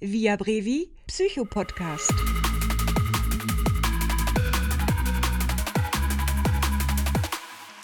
[0.00, 2.12] Via Brevi Psychopodcast.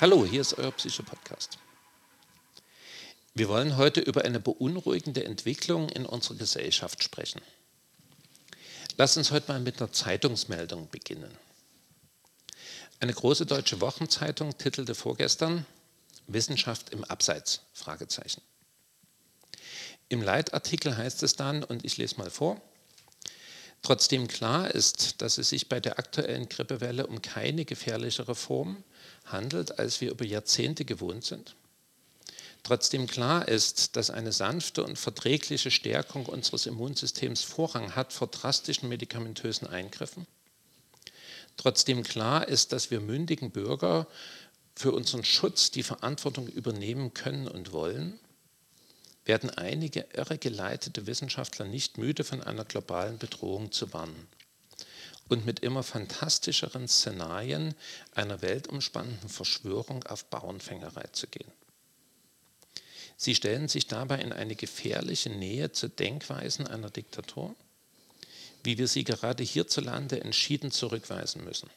[0.01, 1.59] Hallo, hier ist euer Psychopodcast.
[3.35, 7.41] Wir wollen heute über eine beunruhigende Entwicklung in unserer Gesellschaft sprechen.
[8.97, 11.37] Lass uns heute mal mit einer Zeitungsmeldung beginnen.
[13.01, 15.67] Eine große deutsche Wochenzeitung titelte vorgestern
[16.29, 17.63] Wissenschaft im Abseits?
[20.09, 22.61] Im Leitartikel heißt es dann, und ich lese mal vor,
[23.85, 28.83] Trotzdem klar ist, dass es sich bei der aktuellen Grippewelle um keine gefährlichere Form
[29.27, 31.55] handelt, als wir über Jahrzehnte gewohnt sind.
[32.63, 38.89] Trotzdem klar ist, dass eine sanfte und verträgliche Stärkung unseres Immunsystems Vorrang hat vor drastischen
[38.89, 40.27] medikamentösen Eingriffen.
[41.59, 44.07] Trotzdem klar ist, dass wir mündigen Bürger
[44.75, 48.19] für unseren Schutz die Verantwortung übernehmen können und wollen
[49.25, 54.29] werden einige irregeleitete Wissenschaftler nicht müde, von einer globalen Bedrohung zu warnen
[55.29, 57.75] und mit immer fantastischeren Szenarien
[58.13, 61.51] einer weltumspannenden Verschwörung auf Bauernfängerei zu gehen.
[63.17, 67.55] Sie stellen sich dabei in eine gefährliche Nähe zu Denkweisen einer Diktatur,
[68.65, 71.71] wie wir sie gerade hierzulande entschieden zurückweisen müssen.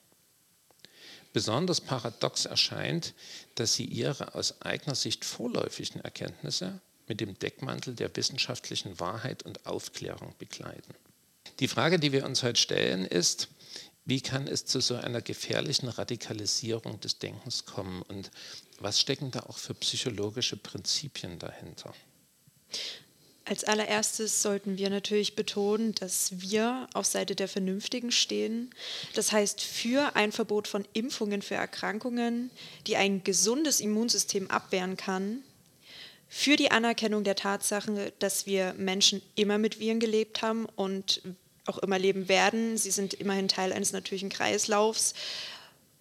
[1.34, 3.14] Besonders paradox erscheint,
[3.56, 9.66] dass sie ihre aus eigener Sicht vorläufigen Erkenntnisse mit dem Deckmantel der wissenschaftlichen Wahrheit und
[9.66, 10.94] Aufklärung bekleiden.
[11.60, 13.50] Die Frage, die wir uns heute stellen, ist,
[14.06, 18.32] wie kann es zu so einer gefährlichen Radikalisierung des Denkens kommen und
[18.80, 21.94] was stecken da auch für psychologische Prinzipien dahinter?
[23.44, 28.72] Als allererstes sollten wir natürlich betonen, dass wir auf Seite der Vernünftigen stehen.
[29.14, 32.52] Das heißt, für ein Verbot von Impfungen für Erkrankungen,
[32.88, 35.44] die ein gesundes Immunsystem abwehren kann,
[36.30, 41.22] für die Anerkennung der Tatsache, dass wir Menschen immer mit Viren gelebt haben und
[41.66, 42.78] auch immer leben werden.
[42.78, 45.14] Sie sind immerhin Teil eines natürlichen Kreislaufs.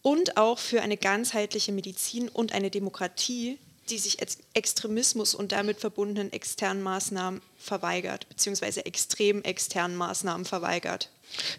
[0.02, 4.18] Und auch für eine ganzheitliche Medizin und eine Demokratie, die sich
[4.54, 11.10] Extremismus und damit verbundenen externen Maßnahmen verweigert, beziehungsweise extrem externen Maßnahmen verweigert.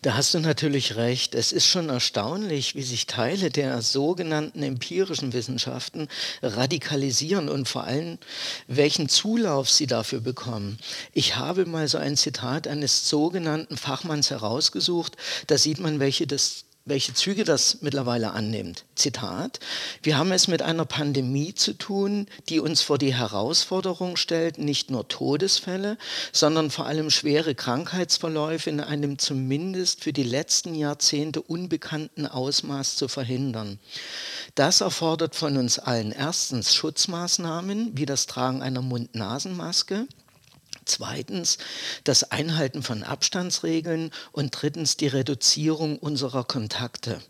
[0.02, 1.36] Da hast du natürlich recht.
[1.36, 6.08] Es ist schon erstaunlich, wie sich Teile der sogenannten empirischen Wissenschaften
[6.42, 8.18] radikalisieren und vor allem,
[8.68, 10.80] welchen Zulauf sie dafür bekommen.
[11.14, 15.18] Ich habe mal so ein Zitat eines sogenannten Fachmanns herausgesucht.
[15.48, 18.86] Da sieht man, welche das welche Züge das mittlerweile annimmt.
[18.96, 19.60] Zitat,
[20.02, 24.90] wir haben es mit einer Pandemie zu tun, die uns vor die Herausforderung stellt, nicht
[24.90, 25.98] nur Todesfälle,
[26.32, 33.08] sondern vor allem schwere Krankheitsverläufe in einem zumindest für die letzten Jahrzehnte unbekannten Ausmaß zu
[33.08, 33.80] verhindern.
[34.56, 40.08] Das erfordert von uns allen erstens Schutzmaßnahmen wie das Tragen einer Mund-Nasen-Maske,
[40.86, 41.58] Zweitens
[42.04, 47.22] das Einhalten von Abstandsregeln und drittens die Reduzierung unserer Kontakte.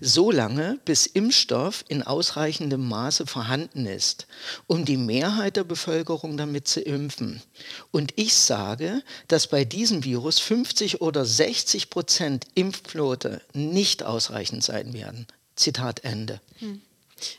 [0.00, 4.26] So lange, bis Impfstoff in ausreichendem Maße vorhanden ist,
[4.66, 7.42] um die Mehrheit der Bevölkerung damit zu impfen.
[7.90, 14.92] Und ich sage, dass bei diesem Virus 50 oder 60 Prozent Impfquote nicht ausreichend sein
[14.92, 15.26] werden.
[15.56, 16.40] Zitat Ende.
[16.58, 16.82] Hm.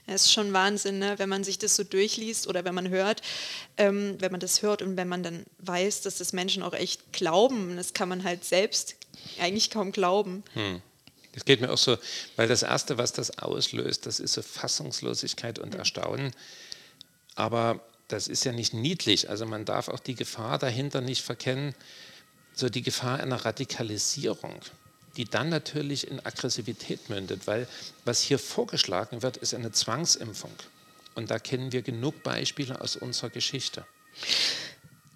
[0.08, 1.20] Es ist schon Wahnsinn, ne?
[1.20, 3.22] wenn man sich das so durchliest oder wenn man hört,
[3.78, 7.14] ähm, wenn man das hört und wenn man dann weiß, dass das Menschen auch echt
[7.14, 7.78] glauben.
[7.78, 8.96] Das kann man halt selbst
[9.40, 10.44] eigentlich kaum glauben.
[10.54, 10.82] Hm.
[11.34, 11.98] Das geht mir auch so,
[12.36, 16.32] weil das Erste, was das auslöst, das ist so Fassungslosigkeit und Erstaunen.
[17.36, 19.30] Aber das ist ja nicht niedlich.
[19.30, 21.76] Also man darf auch die Gefahr dahinter nicht verkennen,
[22.54, 24.60] so die Gefahr einer Radikalisierung
[25.18, 27.68] die dann natürlich in Aggressivität mündet, weil
[28.06, 30.54] was hier vorgeschlagen wird, ist eine Zwangsimpfung.
[31.16, 33.86] Und da kennen wir genug Beispiele aus unserer Geschichte.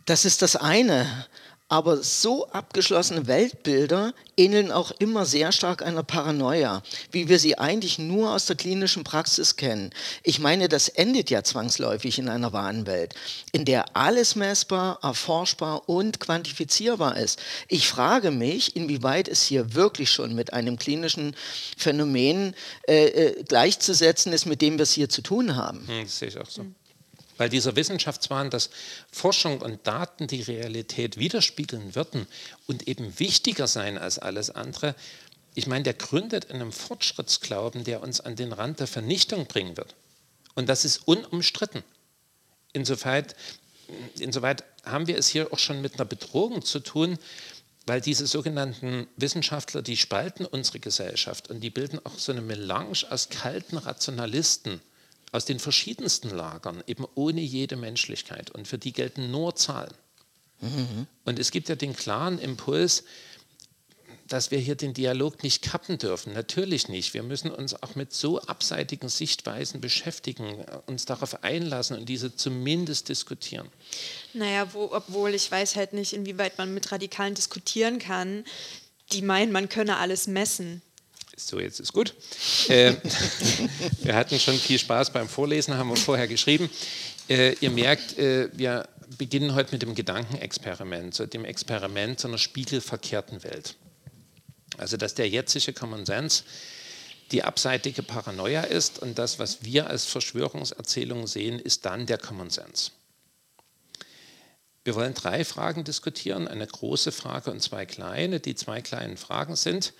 [0.06, 1.28] Das ist das eine.
[1.72, 6.84] Aber so abgeschlossene Weltbilder ähneln auch immer sehr stark einer Paranoia,
[7.14, 9.92] wie wir sie eigentlich nur aus der klinischen Praxis kennen.
[10.22, 13.16] Ich meine, das endet ja zwangsläufig in einer Wahnwelt,
[13.54, 17.40] in der alles messbar, erforschbar und quantifizierbar ist.
[17.70, 21.38] Ich frage mich, inwieweit es hier wirklich schon mit einem klinischen
[21.78, 22.54] Phänomen
[22.86, 25.88] äh, äh, gleichzusetzen ist, mit dem wir es hier zu tun haben.
[25.88, 26.66] Hm, das sehe ich auch so.
[27.42, 28.70] Weil dieser Wissenschaftswahn, dass
[29.12, 32.28] Forschung und Daten die Realität widerspiegeln würden
[32.68, 34.94] und eben wichtiger sein als alles andere,
[35.56, 39.76] ich meine, der gründet in einem Fortschrittsglauben, der uns an den Rand der Vernichtung bringen
[39.76, 39.96] wird.
[40.54, 41.82] Und das ist unumstritten.
[42.74, 43.36] Insoweit,
[44.20, 47.18] insoweit haben wir es hier auch schon mit einer Bedrohung zu tun,
[47.88, 53.04] weil diese sogenannten Wissenschaftler, die spalten unsere Gesellschaft und die bilden auch so eine Melange
[53.10, 54.80] aus kalten Rationalisten
[55.32, 58.52] aus den verschiedensten Lagern, eben ohne jede Menschlichkeit.
[58.52, 59.94] Und für die gelten nur Zahlen.
[60.60, 61.08] Mhm.
[61.26, 63.04] Und es gibt ja den klaren Impuls,
[64.32, 66.34] dass wir hier den Dialog nicht kappen dürfen.
[66.34, 67.14] Natürlich nicht.
[67.14, 73.10] Wir müssen uns auch mit so abseitigen Sichtweisen beschäftigen, uns darauf einlassen und diese zumindest
[73.10, 73.68] diskutieren.
[74.34, 78.46] Naja, wo, obwohl ich weiß halt nicht, inwieweit man mit Radikalen diskutieren kann,
[79.12, 80.82] die meinen, man könne alles messen.
[81.48, 82.14] So, jetzt ist gut.
[82.70, 82.94] äh,
[84.04, 86.70] wir hatten schon viel Spaß beim Vorlesen, haben wir vorher geschrieben.
[87.28, 93.44] Äh, ihr merkt, äh, wir beginnen heute mit dem Gedankenexperiment, dem Experiment so einer spiegelverkehrten
[93.44, 93.76] Welt.
[94.78, 96.44] Also dass der jetzige Common Sense
[97.32, 102.50] die abseitige Paranoia ist und das, was wir als Verschwörungserzählung sehen, ist dann der Common
[102.50, 102.92] Sense.
[104.84, 108.40] Wir wollen drei Fragen diskutieren, eine große Frage und zwei kleine.
[108.40, 109.94] Die zwei kleinen Fragen sind,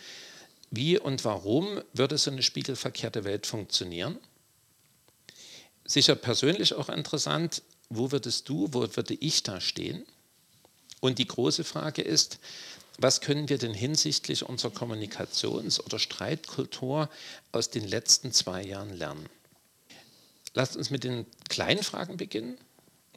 [0.72, 4.18] wie und warum würde so eine spiegelverkehrte Welt funktionieren?
[5.86, 10.06] Sicher persönlich auch interessant, wo würdest du, wo würde ich da stehen?
[11.02, 12.40] Und die große Frage ist,
[12.98, 17.10] was können wir denn hinsichtlich unserer Kommunikations- oder Streitkultur
[17.52, 19.28] aus den letzten zwei Jahren lernen?
[20.54, 22.58] Lasst uns mit den kleinen Fragen beginnen,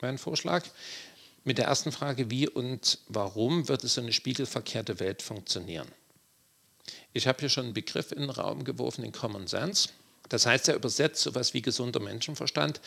[0.01, 0.65] mein Vorschlag.
[1.45, 5.89] Mit der ersten Frage, wie und warum wird es so eine spiegelverkehrte Welt funktionieren?
[7.15, 9.89] Ich habe hier schon einen Begriff in den Raum geworfen, den Common Sense.
[10.29, 12.81] Das heißt ja übersetzt sowas wie gesunder Menschenverstand,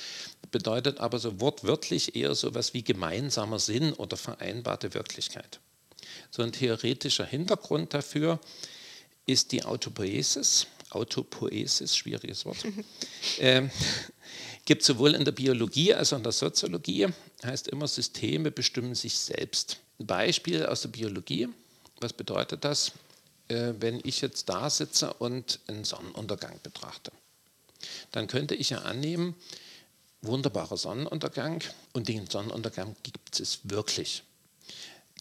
[0.52, 5.60] bedeutet aber so wortwörtlich eher sowas wie gemeinsamer Sinn oder vereinbarte Wirklichkeit.
[6.30, 8.40] So ein theoretischer Hintergrund dafür
[9.26, 10.68] ist die Autopoiesis.
[10.90, 12.58] Autopoiesis, schwieriges Wort.
[13.40, 13.70] ähm,
[14.66, 17.08] Gibt sowohl in der Biologie als auch in der Soziologie.
[17.44, 19.78] Heißt immer, Systeme bestimmen sich selbst.
[20.00, 21.48] Ein Beispiel aus der Biologie.
[22.00, 22.92] Was bedeutet das?
[23.48, 27.12] Äh, wenn ich jetzt da sitze und einen Sonnenuntergang betrachte,
[28.12, 29.36] dann könnte ich ja annehmen,
[30.22, 31.64] wunderbarer Sonnenuntergang
[31.94, 34.24] und den Sonnenuntergang gibt es wirklich.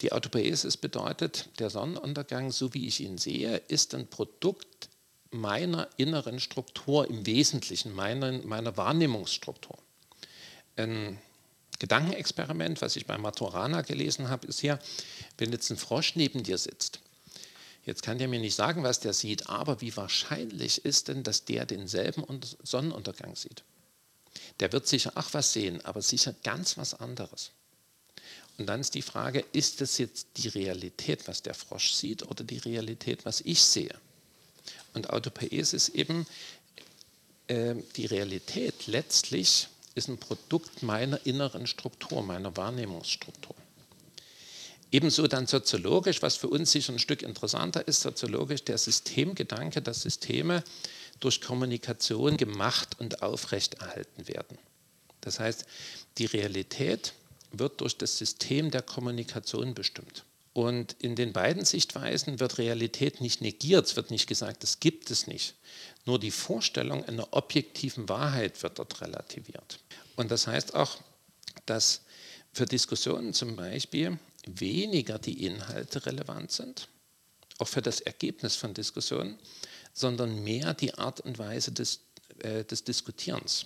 [0.01, 4.89] Die Autopoiesis bedeutet, der Sonnenuntergang, so wie ich ihn sehe, ist ein Produkt
[5.31, 9.77] meiner inneren Struktur, im Wesentlichen meiner, meiner Wahrnehmungsstruktur.
[10.75, 11.19] Ein
[11.79, 14.79] Gedankenexperiment, was ich bei Maturana gelesen habe, ist hier,
[15.37, 16.99] wenn jetzt ein Frosch neben dir sitzt,
[17.87, 21.45] jetzt kann der mir nicht sagen, was der sieht, aber wie wahrscheinlich ist denn, dass
[21.45, 22.23] der denselben
[22.61, 23.63] Sonnenuntergang sieht?
[24.59, 27.51] Der wird sicher auch was sehen, aber sicher ganz was anderes.
[28.57, 32.43] Und dann ist die Frage, ist es jetzt die Realität, was der Frosch sieht, oder
[32.43, 33.95] die Realität, was ich sehe?
[34.93, 36.25] Und Autopoiesis ist eben,
[37.47, 43.55] äh, die Realität letztlich ist ein Produkt meiner inneren Struktur, meiner Wahrnehmungsstruktur.
[44.91, 50.01] Ebenso dann soziologisch, was für uns sicher ein Stück interessanter ist, soziologisch der Systemgedanke, dass
[50.01, 50.63] Systeme
[51.19, 54.57] durch Kommunikation gemacht und aufrechterhalten werden.
[55.21, 55.65] Das heißt,
[56.17, 57.13] die Realität
[57.51, 60.23] wird durch das System der Kommunikation bestimmt.
[60.53, 65.11] Und in den beiden Sichtweisen wird Realität nicht negiert, es wird nicht gesagt, das gibt
[65.11, 65.53] es nicht.
[66.05, 69.79] Nur die Vorstellung einer objektiven Wahrheit wird dort relativiert.
[70.15, 70.97] Und das heißt auch,
[71.67, 72.01] dass
[72.53, 74.17] für Diskussionen zum Beispiel
[74.59, 76.87] weniger die Inhalte relevant sind,
[77.57, 79.37] auch für das Ergebnis von Diskussionen,
[79.93, 82.01] sondern mehr die Art und Weise des,
[82.39, 83.65] äh, des Diskutierens.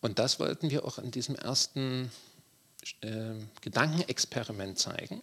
[0.00, 2.10] Und das wollten wir auch in diesem ersten
[3.00, 5.22] äh, Gedankenexperiment zeigen.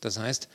[0.00, 0.48] Das heißt,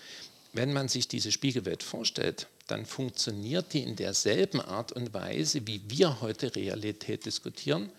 [0.53, 5.81] wenn man sich diese Spiegelwelt vorstellt, dann funktioniert die in derselben Art und Weise, wie
[5.89, 7.91] wir heute Realität diskutieren.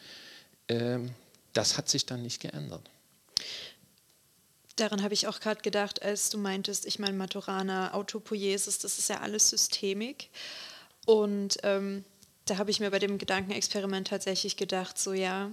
[0.69, 1.11] Ähm,
[1.53, 2.89] das hat sich dann nicht geändert.
[4.77, 9.09] Daran habe ich auch gerade gedacht, als du meintest, ich meine Maturana, Autopoiesis, das ist
[9.09, 10.31] ja alles Systemik.
[11.07, 12.05] Und ähm,
[12.47, 15.53] da habe ich mir bei dem Gedankenexperiment tatsächlich gedacht, so ja,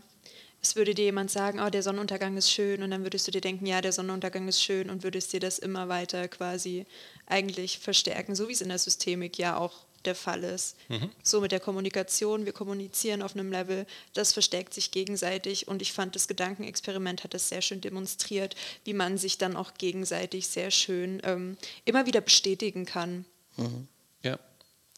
[0.61, 3.41] es würde dir jemand sagen, oh, der Sonnenuntergang ist schön und dann würdest du dir
[3.41, 6.85] denken, ja, der Sonnenuntergang ist schön und würdest dir das immer weiter quasi
[7.25, 10.75] eigentlich verstärken, so wie es in der Systemik ja auch der Fall ist.
[10.89, 11.09] Mhm.
[11.23, 15.93] So mit der Kommunikation, wir kommunizieren auf einem Level, das verstärkt sich gegenseitig und ich
[15.93, 20.71] fand, das Gedankenexperiment hat das sehr schön demonstriert, wie man sich dann auch gegenseitig sehr
[20.71, 23.25] schön ähm, immer wieder bestätigen kann.
[23.57, 23.87] Mhm.
[24.23, 24.39] Ja,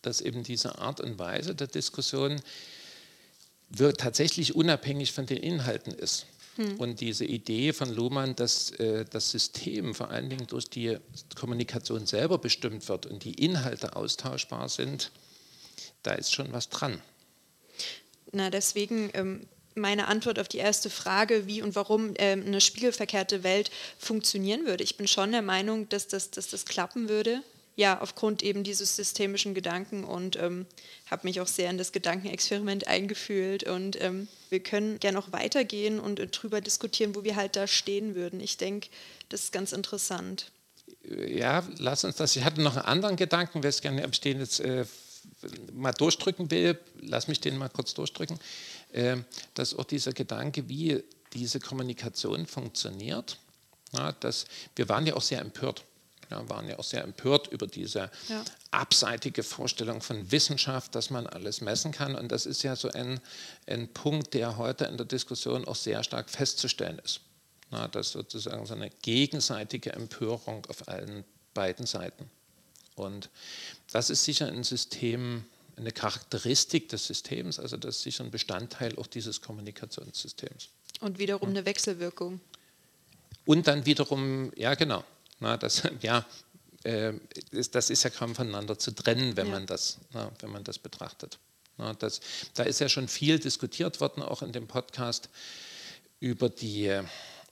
[0.02, 2.42] dass eben diese Art und Weise der Diskussion
[3.70, 6.28] wird tatsächlich unabhängig von den Inhalten ist.
[6.56, 6.78] Hm.
[6.78, 10.98] Und diese Idee von Luhmann, dass äh, das System vor allen Dingen durch die
[11.36, 15.12] Kommunikation selber bestimmt wird und die Inhalte austauschbar sind,
[16.04, 17.02] da ist schon was dran.
[18.32, 23.44] Na, deswegen ähm, meine Antwort auf die erste Frage, wie und warum ähm, eine spiegelverkehrte
[23.44, 24.84] Welt funktionieren würde.
[24.84, 27.42] Ich bin schon der Meinung, dass das, dass das klappen würde
[27.76, 30.68] ja, aufgrund eben dieses systemischen Gedanken und ähm,
[31.10, 33.64] habe mich auch sehr in das Gedankenexperiment eingefühlt.
[33.64, 37.66] Und ähm, wir können gerne auch weitergehen und äh, drüber diskutieren, wo wir halt da
[37.66, 38.40] stehen würden.
[38.40, 38.90] Ich denke,
[39.30, 40.52] das ist ganz interessant.
[41.04, 42.36] Ja, lass uns das.
[42.36, 44.86] Ich hatte noch einen anderen Gedanken, weiß gerne, ob ich den jetzt äh,
[45.74, 46.80] mal durchdrücken will.
[47.02, 48.38] Lass mich den mal kurz durchdrücken.
[48.92, 49.18] Äh,
[49.56, 51.04] dass auch dieser Gedanke, wie
[51.34, 53.40] diese Kommunikation funktioniert,
[53.94, 55.84] ja, dass, wir waren ja auch sehr empört
[56.30, 58.44] ja, waren ja auch sehr empört über diese ja.
[58.72, 62.16] abseitige Vorstellung von Wissenschaft, dass man alles messen kann.
[62.16, 63.20] Und das ist ja so ein,
[63.68, 67.22] ein Punkt, der heute in der Diskussion auch sehr stark festzustellen ist.
[67.72, 72.30] Na, dass sozusagen so eine gegenseitige Empörung auf allen beiden Seiten.
[72.96, 73.30] Und
[73.92, 78.96] das ist sicher ein System, eine Charakteristik des Systems, also das ist sicher ein Bestandteil
[78.98, 80.70] auch dieses Kommunikationssystems.
[81.00, 82.40] Und wiederum eine Wechselwirkung.
[83.46, 85.04] Und dann wiederum, ja genau,
[85.44, 86.26] na, das, ja,
[86.84, 87.14] äh,
[87.52, 89.54] ist, das ist ja kaum voneinander zu trennen, wenn, ja.
[89.54, 91.38] man, das, na, wenn man das betrachtet.
[91.78, 92.22] Na, das,
[92.56, 95.30] da ist ja schon viel diskutiert worden, auch in dem Podcast
[96.20, 97.04] über die äh,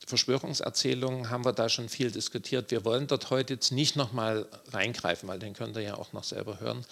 [0.07, 2.71] Verschwörungserzählungen haben wir da schon viel diskutiert.
[2.71, 6.23] Wir wollen dort heute jetzt nicht nochmal reingreifen, weil den könnt ihr ja auch noch
[6.23, 6.85] selber hören,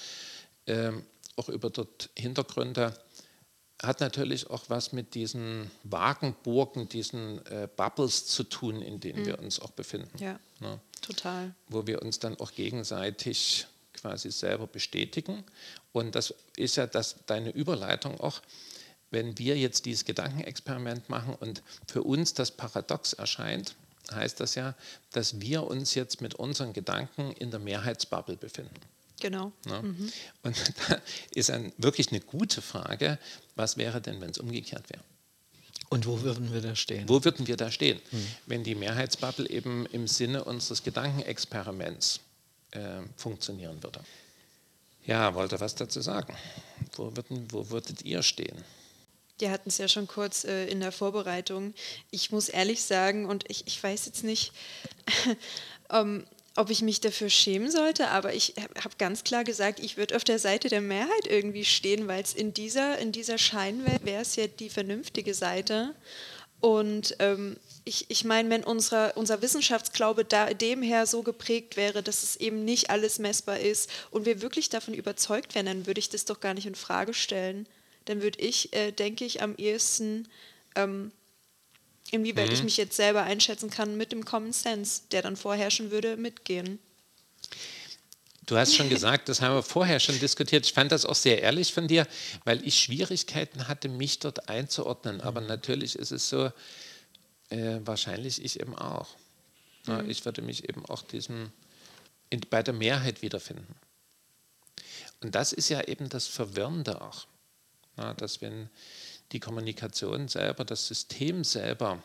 [0.67, 1.05] ähm,
[1.37, 2.93] auch über dort Hintergründe
[3.81, 9.25] hat natürlich auch was mit diesen Wagenburgen, diesen äh, Bubbles zu tun, in denen mhm.
[9.25, 10.17] wir uns auch befinden.
[10.17, 10.79] Ja, ne?
[11.01, 11.53] Total.
[11.67, 15.43] Wo wir uns dann auch gegenseitig quasi selber bestätigen.
[15.91, 18.41] Und das ist ja das, deine Überleitung auch,
[19.11, 23.75] wenn wir jetzt dieses Gedankenexperiment machen und für uns das paradox erscheint,
[24.11, 24.75] heißt das ja,
[25.11, 28.79] dass wir uns jetzt mit unseren Gedanken in der Mehrheitsbubble befinden.
[29.19, 29.51] Genau.
[29.65, 29.81] Ja?
[29.81, 30.11] Mhm.
[30.43, 31.01] Und da
[31.33, 33.19] ist ein, wirklich eine gute Frage,
[33.55, 35.03] was wäre denn, wenn es umgekehrt wäre?
[35.89, 37.09] Und wo würden wir da stehen?
[37.09, 38.27] Wo würden wir da stehen, mhm.
[38.45, 42.19] wenn die Mehrheitsbubble eben im Sinne unseres Gedankenexperiments
[42.71, 44.01] äh, funktionieren würde?
[45.05, 46.35] Ja, wollte was dazu sagen.
[46.95, 48.63] Wo, würden, wo würdet ihr stehen?
[49.39, 51.73] Wir hatten es ja schon kurz äh, in der Vorbereitung.
[52.11, 54.51] Ich muss ehrlich sagen, und ich, ich weiß jetzt nicht,
[55.89, 56.25] ähm,
[56.55, 60.23] ob ich mich dafür schämen sollte, aber ich habe ganz klar gesagt, ich würde auf
[60.23, 64.35] der Seite der Mehrheit irgendwie stehen, weil es in dieser, in dieser Scheinwelt wäre es
[64.35, 65.95] ja die vernünftige Seite.
[66.59, 72.03] Und ähm, ich, ich meine, wenn unsere, unser Wissenschaftsglaube da, dem her so geprägt wäre,
[72.03, 75.99] dass es eben nicht alles messbar ist und wir wirklich davon überzeugt wären, dann würde
[75.99, 77.67] ich das doch gar nicht in Frage stellen.
[78.05, 80.27] Dann würde ich, äh, denke ich, am ehesten
[80.75, 81.11] ähm,
[82.11, 82.53] inwieweit mhm.
[82.53, 86.79] ich mich jetzt selber einschätzen kann mit dem Common Sense, der dann vorherrschen würde, mitgehen.
[88.45, 90.65] Du hast schon gesagt, das haben wir vorher schon diskutiert.
[90.65, 92.07] Ich fand das auch sehr ehrlich von dir,
[92.45, 95.21] weil ich Schwierigkeiten hatte, mich dort einzuordnen.
[95.21, 96.51] Aber natürlich ist es so,
[97.49, 99.09] äh, wahrscheinlich ich eben auch.
[99.85, 100.09] Ja, mhm.
[100.09, 101.51] Ich würde mich eben auch diesem,
[102.31, 103.75] in, bei der Mehrheit wiederfinden.
[105.21, 107.27] Und das ist ja eben das Verwirrende auch.
[107.97, 108.69] Ja, dass wenn
[109.31, 112.01] die Kommunikation selber, das System selber,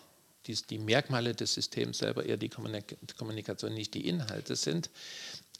[0.46, 4.90] die, die Merkmale des Systems selber eher die Kommunikation, nicht die Inhalte sind,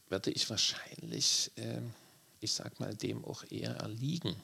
[0.09, 1.81] werde ich wahrscheinlich, äh,
[2.41, 4.37] ich sage mal, dem auch eher erliegen.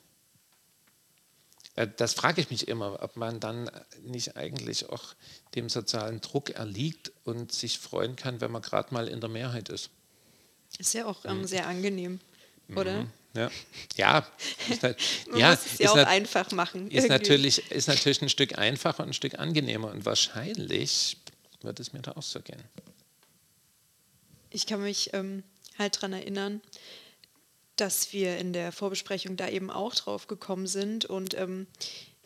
[1.77, 3.71] Äh, das frage ich mich immer, ob man dann
[4.03, 5.15] nicht eigentlich auch
[5.55, 9.69] dem sozialen Druck erliegt und sich freuen kann, wenn man gerade mal in der Mehrheit
[9.69, 9.91] ist.
[10.79, 12.21] Ist ja auch ähm, sehr angenehm,
[12.75, 13.07] oder?
[13.35, 13.51] Ja,
[13.97, 14.27] ja,
[14.69, 14.99] ist, halt,
[15.37, 16.91] ja, muss es ja auch einfach machen.
[16.91, 21.17] Ist natürlich, ist natürlich ein Stück einfacher und ein Stück angenehmer und wahrscheinlich
[21.63, 22.63] wird es mir da auch so gehen.
[24.51, 25.45] Ich kann mich ähm,
[25.79, 26.61] halt daran erinnern,
[27.77, 31.67] dass wir in der Vorbesprechung da eben auch drauf gekommen sind und ähm,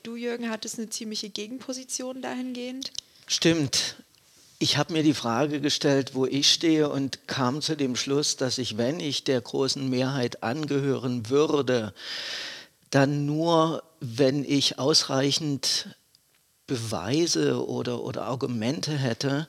[0.02, 2.92] du, Jürgen, hattest eine ziemliche Gegenposition dahingehend.
[3.26, 3.96] Stimmt.
[4.58, 8.58] Ich habe mir die Frage gestellt, wo ich stehe und kam zu dem Schluss, dass
[8.58, 11.92] ich, wenn ich der großen Mehrheit angehören würde,
[12.90, 15.96] dann nur, wenn ich ausreichend
[16.66, 19.48] Beweise oder, oder Argumente hätte,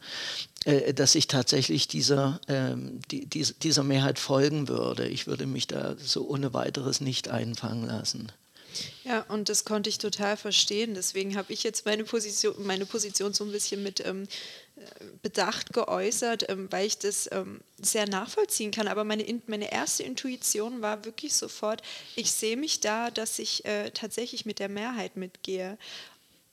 [0.65, 5.07] äh, dass ich tatsächlich dieser, ähm, die, dieser Mehrheit folgen würde.
[5.07, 8.31] Ich würde mich da so ohne weiteres nicht einfangen lassen.
[9.05, 10.95] Ja, und das konnte ich total verstehen.
[10.95, 14.27] Deswegen habe ich jetzt meine Position, meine Position so ein bisschen mit ähm,
[15.21, 18.87] Bedacht geäußert, ähm, weil ich das ähm, sehr nachvollziehen kann.
[18.87, 21.81] Aber meine, meine erste Intuition war wirklich sofort,
[22.15, 25.77] ich sehe mich da, dass ich äh, tatsächlich mit der Mehrheit mitgehe.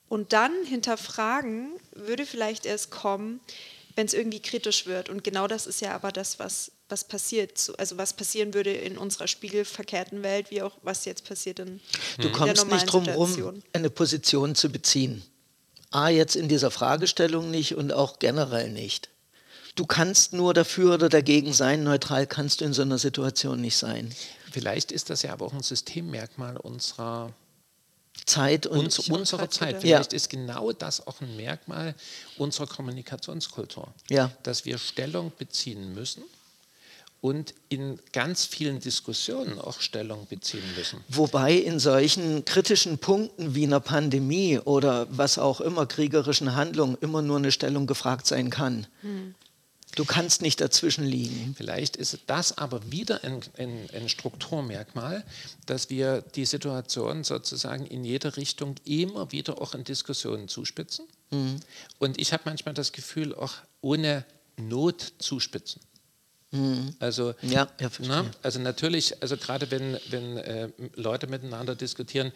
[0.09, 3.41] Und dann hinterfragen würde vielleicht erst kommen,
[3.97, 5.09] wenn es irgendwie kritisch wird.
[5.09, 7.73] Und genau das ist ja aber das, was, was passiert.
[7.79, 11.81] Also was passieren würde in unserer spiegelverkehrten Welt, wie auch was jetzt passiert in
[12.19, 15.23] Du kommst nicht drum herum, eine Position zu beziehen.
[15.93, 19.09] A, jetzt in dieser Fragestellung nicht und auch generell nicht.
[19.75, 23.77] du kannst nur dafür oder dagegen sein, neutral kannst du in so einer Situation nicht
[23.77, 24.15] sein.
[24.51, 27.33] Vielleicht ist das ja aber auch ein Systemmerkmal unserer
[28.27, 29.81] Zeit und uns, unserer Zeit.
[29.81, 30.17] Vielleicht ja.
[30.17, 31.95] ist genau das auch ein Merkmal
[32.37, 34.31] unserer Kommunikationskultur, ja.
[34.43, 36.23] dass wir Stellung beziehen müssen
[37.23, 41.01] und in ganz vielen Diskussionen auch Stellung beziehen müssen.
[41.09, 47.23] Wobei in solchen kritischen Punkten wie einer Pandemie oder was auch immer, kriegerischen Handlungen, immer
[47.23, 48.89] nur eine Stellung gefragt sein kann.
[49.03, 49.37] Hm.
[49.95, 51.55] Du kannst nicht dazwischen liegen.
[51.57, 55.23] Vielleicht ist das aber wieder ein, ein, ein, Strukturmerkmal,
[55.67, 61.07] dass wir die Situation sozusagen in jede Richtung immer wieder auch in Diskussionen zuspitzen.
[61.31, 61.61] Mhm.
[61.99, 63.53] Und ich habe manchmal das Gefühl, auch
[63.83, 64.25] ohne
[64.57, 65.83] Not zuspitzen.
[66.53, 66.95] Mhm.
[66.99, 72.31] Also, ja, ja, na, also natürlich, also gerade wenn, wenn äh, Leute miteinander diskutieren,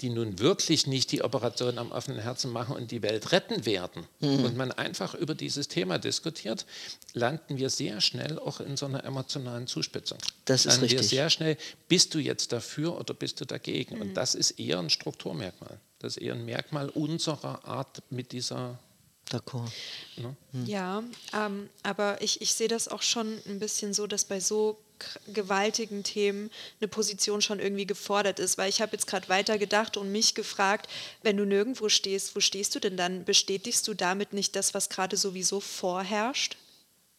[0.00, 4.06] die nun wirklich nicht die Operation am offenen Herzen machen und die Welt retten werden
[4.20, 4.44] mhm.
[4.44, 6.66] und man einfach über dieses Thema diskutiert,
[7.14, 10.18] landen wir sehr schnell auch in so einer emotionalen Zuspitzung.
[10.44, 11.00] Das ist landen richtig.
[11.00, 11.56] wir sehr schnell,
[11.88, 13.96] bist du jetzt dafür oder bist du dagegen?
[13.96, 14.02] Mhm.
[14.02, 15.78] Und das ist eher ein Strukturmerkmal.
[16.00, 18.78] Das ist eher ein Merkmal unserer Art mit dieser
[19.30, 19.70] D'accord.
[20.16, 20.36] Ne?
[20.52, 20.66] Hm.
[20.66, 21.02] Ja,
[21.32, 24.78] ähm, aber ich, ich sehe das auch schon ein bisschen so, dass bei so
[25.32, 26.50] gewaltigen Themen
[26.80, 30.88] eine Position schon irgendwie gefordert ist, weil ich habe jetzt gerade weitergedacht und mich gefragt,
[31.22, 33.24] wenn du nirgendwo stehst, wo stehst du denn dann?
[33.24, 36.56] Bestätigst du damit nicht das, was gerade sowieso vorherrscht?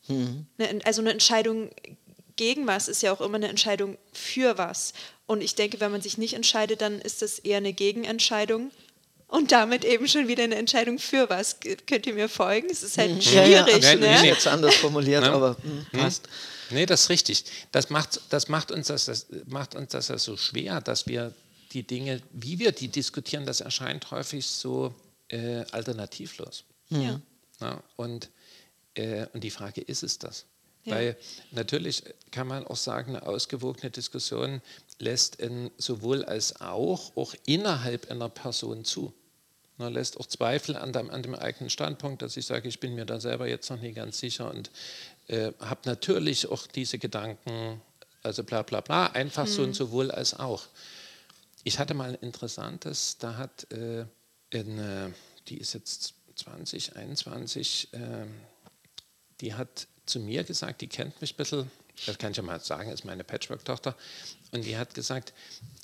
[0.07, 0.45] Mhm.
[0.83, 1.71] also eine Entscheidung
[2.35, 4.93] gegen was ist ja auch immer eine Entscheidung für was.
[5.25, 8.71] Und ich denke, wenn man sich nicht entscheidet, dann ist das eher eine Gegenentscheidung
[9.35, 11.57] und damit eben schon wieder eine Entscheidung für was.
[11.87, 12.67] Könnt ihr mir folgen?
[12.71, 13.21] Es ist halt mhm.
[13.21, 13.83] schwierig.
[13.83, 13.95] Ja, ja.
[13.95, 14.21] Ne?
[14.21, 15.33] Nee, jetzt anders formuliert, ja.
[15.33, 16.29] aber mh, hm, passt.
[16.69, 17.45] Nee, das ist richtig.
[17.71, 21.33] Das macht, das macht, uns, das, das macht uns das so schwer, dass wir
[21.73, 24.95] die Dinge, wie wir die diskutieren, das erscheint häufig so
[25.27, 26.63] äh, alternativlos.
[26.89, 27.19] Ja.
[27.59, 28.29] ja und,
[28.93, 30.45] äh, und die Frage, ist es das?
[30.85, 30.95] Ja.
[30.95, 31.17] Weil
[31.51, 34.61] natürlich kann man auch sagen, eine ausgewogene Diskussion
[34.99, 39.13] lässt in sowohl als auch, auch innerhalb einer Person zu.
[39.77, 42.95] Man lässt auch Zweifel an dem, an dem eigenen Standpunkt, dass ich sage, ich bin
[42.95, 44.71] mir da selber jetzt noch nicht ganz sicher und
[45.27, 47.81] äh, habe natürlich auch diese Gedanken,
[48.23, 49.51] also bla bla bla, einfach hm.
[49.51, 50.63] so und sowohl als auch.
[51.63, 54.05] Ich hatte mal ein interessantes, da hat äh,
[54.51, 55.11] in, äh,
[55.47, 57.97] die ist jetzt 2021, äh,
[59.41, 61.71] die hat zu mir gesagt, die kennt mich ein bisschen,
[62.05, 63.95] das kann ich ja mal sagen, ist meine Patchwork-Tochter,
[64.51, 65.33] und die hat gesagt,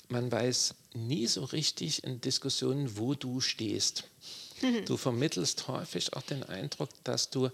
[0.08, 4.04] man weiß nie so richtig in Diskussionen, wo du stehst.
[4.86, 7.50] Du vermittelst häufig auch den Eindruck, dass du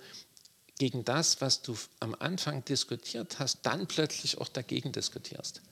[0.78, 5.62] gegen das, was du am Anfang diskutiert hast, dann plötzlich auch dagegen diskutierst.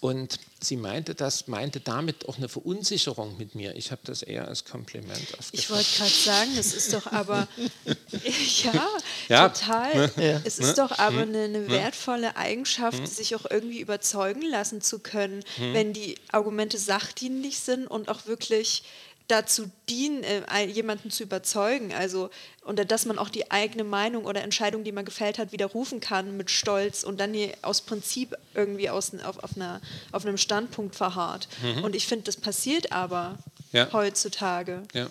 [0.00, 3.74] Und sie meinte das, meinte damit auch eine Verunsicherung mit mir.
[3.74, 5.54] Ich habe das eher als Kompliment aufgefasst.
[5.54, 7.48] Ich wollte gerade sagen, es ist doch aber,
[8.62, 8.88] ja,
[9.28, 10.12] ja, total.
[10.16, 10.40] Ja.
[10.44, 11.28] Es ist doch aber hm?
[11.28, 11.68] eine, eine hm?
[11.68, 13.06] wertvolle Eigenschaft, hm?
[13.06, 18.84] sich auch irgendwie überzeugen lassen zu können, wenn die Argumente sachdienlich sind und auch wirklich
[19.28, 21.92] dazu dienen, äh, jemanden zu überzeugen.
[21.92, 22.30] Also,
[22.62, 26.36] und dass man auch die eigene Meinung oder Entscheidung, die man gefällt hat, widerrufen kann
[26.36, 29.80] mit Stolz und dann aus Prinzip irgendwie aus, auf, auf, einer,
[30.12, 31.48] auf einem Standpunkt verharrt.
[31.62, 31.84] Mhm.
[31.84, 33.38] Und ich finde, das passiert aber
[33.72, 33.92] ja.
[33.92, 34.82] heutzutage.
[34.94, 35.08] Ja,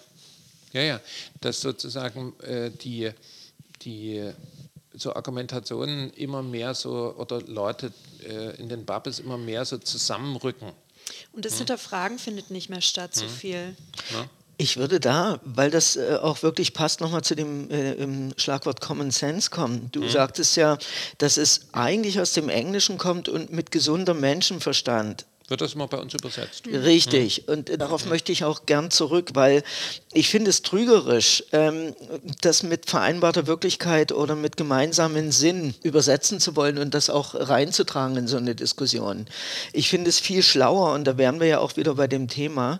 [0.74, 1.02] ja, ja.
[1.42, 3.12] Dass sozusagen äh, die,
[3.84, 4.32] die
[4.94, 10.72] so Argumentationen immer mehr so oder Leute äh, in den Bubbles immer mehr so zusammenrücken.
[11.34, 11.60] Und das hm.
[11.60, 13.30] Hinterfragen findet nicht mehr statt, so hm.
[13.30, 13.76] viel.
[14.12, 14.30] Ja.
[14.60, 19.12] Ich würde da, weil das äh, auch wirklich passt, nochmal zu dem äh, Schlagwort Common
[19.12, 19.90] Sense kommen.
[19.92, 20.10] Du mhm.
[20.10, 20.80] sagtest ja,
[21.20, 25.98] dass es eigentlich aus dem Englischen kommt und mit gesunder Menschenverstand wird das immer bei
[25.98, 26.68] uns übersetzt?
[26.68, 27.44] Richtig.
[27.46, 27.54] Hm.
[27.54, 28.10] Und äh, darauf hm.
[28.10, 29.64] möchte ich auch gern zurück, weil
[30.14, 31.96] ich finde es trügerisch, ähm,
[32.42, 38.18] das mit vereinbarter Wirklichkeit oder mit gemeinsamen Sinn übersetzen zu wollen und das auch reinzutragen
[38.18, 39.26] in so eine Diskussion.
[39.74, 42.80] Ich finde es viel schlauer, und da wären wir ja auch wieder bei dem Thema,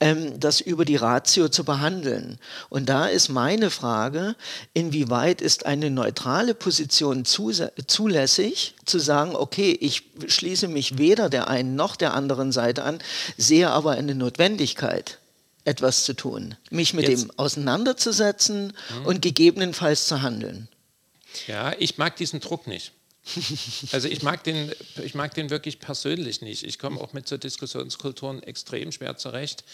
[0.00, 2.38] ähm, das über die Ratio zu behandeln.
[2.68, 4.36] Und da ist meine Frage,
[4.74, 11.76] inwieweit ist eine neutrale Position zulässig, zu sagen, okay, ich schließe mich weder der einen
[11.76, 12.98] noch der anderen Seite an,
[13.36, 15.18] sehe aber eine Notwendigkeit
[15.64, 17.22] etwas zu tun, mich mit Jetzt.
[17.24, 19.06] dem auseinanderzusetzen mhm.
[19.06, 20.68] und gegebenenfalls zu handeln.
[21.46, 22.92] Ja, ich mag diesen Druck nicht.
[23.92, 24.72] Also ich mag den,
[25.04, 26.62] ich mag den wirklich persönlich nicht.
[26.62, 29.64] Ich komme auch mit so Diskussionskulturen extrem schwer zurecht,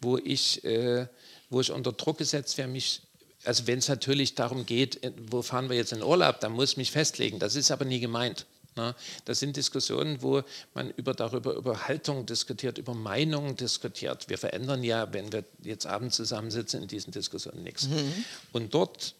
[0.00, 1.06] wo ich, äh,
[1.48, 3.02] wo ich unter Druck gesetzt werde, mich
[3.44, 6.72] also wenn es natürlich darum geht, äh, wo fahren wir jetzt in Urlaub, dann muss
[6.72, 7.38] ich mich festlegen.
[7.38, 8.46] Das ist aber nie gemeint.
[8.76, 8.94] Ne?
[9.24, 10.42] Das sind Diskussionen, wo
[10.74, 14.28] man über, darüber über Haltung diskutiert, über Meinungen diskutiert.
[14.28, 17.88] Wir verändern ja, wenn wir jetzt abends zusammensitzen, in diesen Diskussionen nichts.
[17.88, 18.24] Mhm.
[18.52, 19.14] Und dort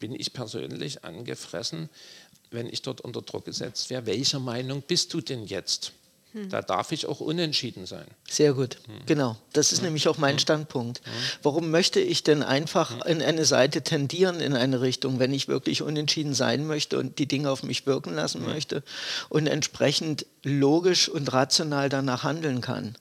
[0.00, 1.88] bin ich persönlich angefressen,
[2.52, 4.06] wenn ich dort unter Druck gesetzt wäre.
[4.06, 5.92] Welcher Meinung bist du denn jetzt?
[6.48, 8.06] Da darf ich auch unentschieden sein.
[8.28, 9.36] Sehr gut, genau.
[9.52, 11.02] Das ist nämlich auch mein Standpunkt.
[11.42, 15.82] Warum möchte ich denn einfach in eine Seite tendieren, in eine Richtung, wenn ich wirklich
[15.82, 18.82] unentschieden sein möchte und die Dinge auf mich wirken lassen möchte
[19.28, 22.96] und entsprechend logisch und rational danach handeln kann?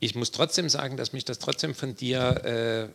[0.00, 2.88] Ich muss trotzdem sagen, dass mich das trotzdem von dir äh,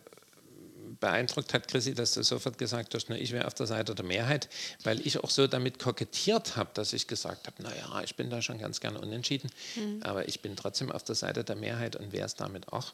[1.00, 4.06] beeindruckt hat, Chrissy, dass du sofort gesagt hast, na, ich wäre auf der Seite der
[4.06, 4.50] Mehrheit,
[4.84, 8.42] weil ich auch so damit kokettiert habe, dass ich gesagt habe, naja, ich bin da
[8.42, 10.02] schon ganz gerne unentschieden, mhm.
[10.04, 12.94] aber ich bin trotzdem auf der Seite der Mehrheit und wäre es damit auch.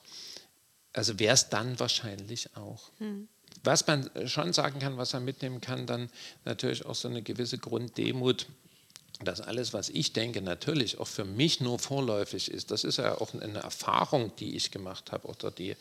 [0.94, 2.92] Also wäre es dann wahrscheinlich auch.
[3.00, 3.28] Mhm.
[3.64, 6.10] Was man schon sagen kann, was man mitnehmen kann, dann
[6.46, 8.48] natürlich auch so eine gewisse Grunddemut,
[9.24, 12.72] dass alles, was ich denke, natürlich auch für mich nur vorläufig ist.
[12.72, 15.76] Das ist ja auch eine Erfahrung, die ich gemacht habe oder die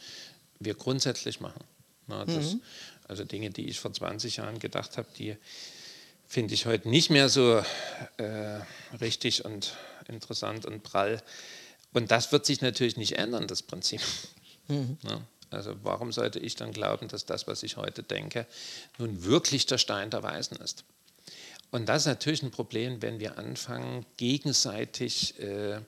[0.60, 1.62] wir grundsätzlich machen.
[2.06, 2.62] Na, das, mhm.
[3.06, 5.36] Also Dinge, die ich vor 20 Jahren gedacht habe, die
[6.26, 7.62] finde ich heute nicht mehr so
[8.16, 8.60] äh,
[9.00, 9.74] richtig und
[10.08, 11.22] interessant und prall.
[11.92, 14.00] Und das wird sich natürlich nicht ändern, das Prinzip.
[14.68, 14.98] Mhm.
[15.08, 18.46] Ja, also warum sollte ich dann glauben, dass das, was ich heute denke,
[18.98, 20.84] nun wirklich der Stein der Weisen ist?
[21.70, 25.80] Und das ist natürlich ein Problem, wenn wir anfangen, gegenseitig äh,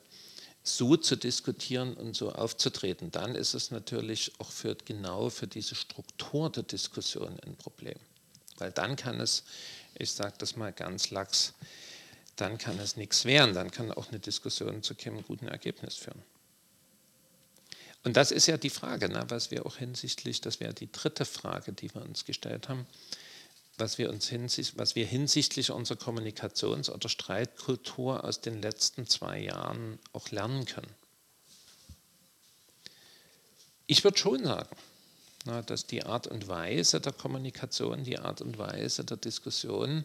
[0.68, 5.74] so zu diskutieren und so aufzutreten, dann ist es natürlich auch für, genau für diese
[5.74, 7.98] Struktur der Diskussion ein Problem.
[8.58, 9.44] Weil dann kann es,
[9.98, 11.54] ich sage das mal ganz lax,
[12.36, 16.22] dann kann es nichts werden, dann kann auch eine Diskussion zu keinem guten Ergebnis führen.
[18.04, 21.24] Und das ist ja die Frage, ne, was wir auch hinsichtlich, das wäre die dritte
[21.24, 22.86] Frage, die wir uns gestellt haben,
[23.78, 29.40] was wir, uns hinsicht, was wir hinsichtlich unserer Kommunikations- oder Streitkultur aus den letzten zwei
[29.40, 30.94] Jahren auch lernen können.
[33.86, 34.76] Ich würde schon sagen,
[35.66, 40.04] dass die Art und Weise der Kommunikation, die Art und Weise der Diskussion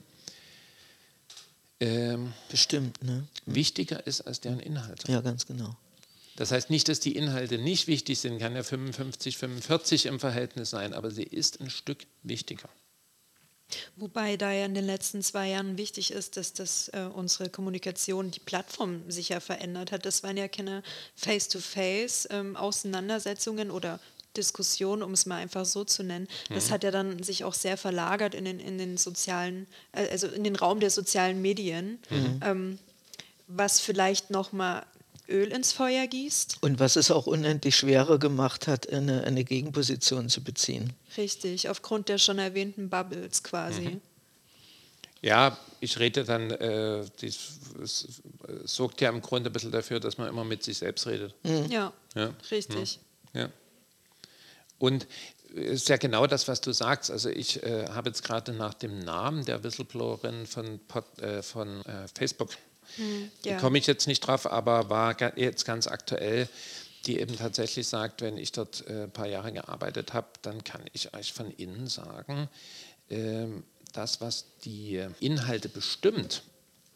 [1.79, 3.27] ähm, bestimmt ne?
[3.45, 5.11] wichtiger ist als deren Inhalte.
[5.11, 5.75] Ja, ganz genau.
[6.35, 10.69] Das heißt nicht, dass die Inhalte nicht wichtig sind, kann ja 55, 45 im Verhältnis
[10.69, 12.69] sein, aber sie ist ein Stück wichtiger.
[13.95, 18.31] Wobei da ja in den letzten zwei Jahren wichtig ist, dass das äh, unsere Kommunikation,
[18.31, 20.05] die Plattform sich ja verändert hat.
[20.05, 20.81] Das waren ja keine
[21.15, 23.99] Face-to-Face-Auseinandersetzungen ähm, oder
[24.37, 26.27] Diskussionen, um es mal einfach so zu nennen.
[26.49, 26.53] Mhm.
[26.53, 30.27] Das hat ja dann sich auch sehr verlagert in den, in den sozialen, äh, also
[30.27, 32.39] in den Raum der sozialen Medien, mhm.
[32.43, 32.79] ähm,
[33.47, 34.85] was vielleicht nochmal
[35.31, 36.57] Öl ins Feuer gießt.
[36.61, 40.93] Und was es auch unendlich schwerer gemacht hat, eine, eine Gegenposition zu beziehen.
[41.17, 43.81] Richtig, aufgrund der schon erwähnten Bubbles quasi.
[43.81, 44.01] Mhm.
[45.21, 48.21] Ja, ich rede dann, äh, dies, es
[48.65, 51.33] sorgt ja im Grunde ein bisschen dafür, dass man immer mit sich selbst redet.
[51.43, 51.65] Mhm.
[51.69, 52.99] Ja, ja, richtig.
[53.33, 53.41] Ja.
[53.41, 53.49] ja.
[54.79, 55.07] Und
[55.53, 57.11] ist ja genau das, was du sagst.
[57.11, 61.85] Also ich äh, habe jetzt gerade nach dem Namen der Whistleblowerin von, Pod, äh, von
[61.85, 62.51] äh, Facebook
[62.95, 63.57] hm, ja.
[63.57, 66.47] Komme ich jetzt nicht drauf, aber war jetzt ganz aktuell,
[67.05, 70.83] die eben tatsächlich sagt, wenn ich dort äh, ein paar Jahre gearbeitet habe, dann kann
[70.93, 72.47] ich euch von innen sagen,
[73.09, 73.47] äh,
[73.93, 76.43] das, was die Inhalte bestimmt,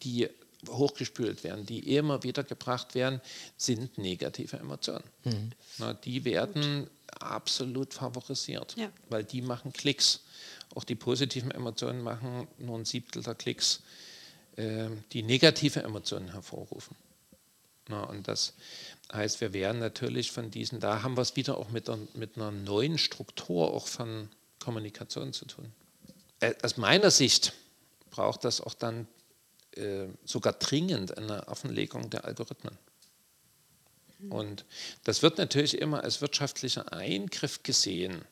[0.04, 0.30] die
[0.70, 3.22] hochgespült werden, die immer wieder gebracht werden,
[3.58, 5.04] sind negative Emotionen.
[5.24, 5.52] Mhm.
[5.78, 7.22] Na, die werden Gut.
[7.22, 8.90] absolut favorisiert, ja.
[9.10, 10.22] weil die machen Klicks.
[10.74, 13.82] Auch die positiven Emotionen machen nur ein Siebtel der Klicks.
[14.58, 16.96] Ähm, die negative Emotionen hervorrufen.
[17.89, 18.54] Na, und das
[19.13, 22.38] heißt, wir werden natürlich von diesen, da haben wir es wieder auch mit, der, mit
[22.38, 25.72] einer neuen Struktur auch von Kommunikation zu tun.
[26.39, 27.54] Äh, aus meiner Sicht
[28.10, 29.08] braucht das auch dann
[29.76, 32.78] äh, sogar dringend eine Offenlegung der Algorithmen.
[34.30, 34.65] Und
[35.04, 38.24] das wird natürlich immer als wirtschaftlicher Eingriff gesehen.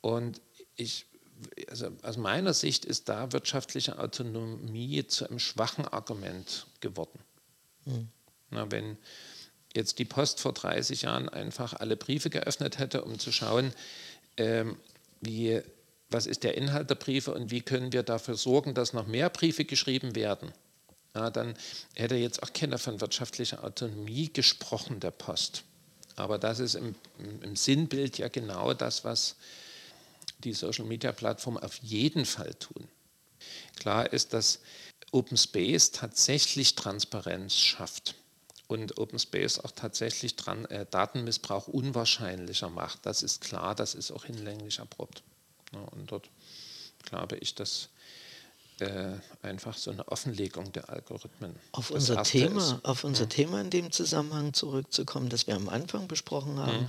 [0.00, 0.40] Und
[0.74, 1.06] ich
[1.68, 7.18] also aus meiner Sicht ist da wirtschaftliche Autonomie zu einem schwachen Argument geworden.
[7.84, 8.08] Mhm.
[8.50, 8.98] Na, wenn
[9.74, 13.72] jetzt die Post vor 30 Jahren einfach alle Briefe geöffnet hätte, um zu schauen,
[14.36, 14.76] ähm,
[15.20, 15.62] wie,
[16.10, 19.30] was ist der Inhalt der Briefe und wie können wir dafür sorgen, dass noch mehr
[19.30, 20.52] Briefe geschrieben werden,
[21.14, 21.54] ja, dann
[21.94, 25.64] hätte jetzt auch keiner von wirtschaftlicher Autonomie gesprochen, der Post.
[26.16, 26.94] Aber das ist im,
[27.42, 29.36] im Sinnbild ja genau das, was
[30.44, 32.88] die Social-Media-Plattformen auf jeden Fall tun.
[33.76, 34.60] Klar ist, dass
[35.10, 38.14] Open Space tatsächlich Transparenz schafft
[38.66, 43.04] und Open Space auch tatsächlich dran, äh, Datenmissbrauch unwahrscheinlicher macht.
[43.04, 45.22] Das ist klar, das ist auch hinlänglich erprobt.
[45.72, 46.30] Ja, und dort
[47.04, 47.88] glaube ich, dass
[48.80, 51.54] äh, einfach so eine Offenlegung der Algorithmen.
[51.72, 55.68] Auf Das unser, Thema, ist- auf unser Thema in dem Zusammenhang zurückzukommen, das wir am
[55.68, 56.86] Anfang besprochen haben,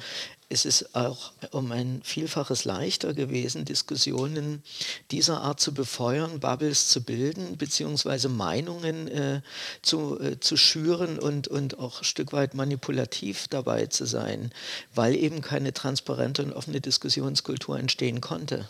[0.50, 4.64] ist es auch um ein Vielfaches leichter gewesen, Diskussionen
[5.12, 9.42] dieser Art zu befeuern, Bubbles zu bilden, beziehungsweise Meinungen äh,
[9.82, 14.52] zu, äh, zu schüren und, und auch ein Stück weit manipulativ dabei zu sein,
[14.96, 18.68] weil eben keine transparente und offene Diskussionskultur entstehen konnte.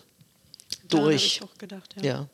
[0.90, 2.04] Durch, ich auch gedacht, ja.
[2.04, 2.28] ja,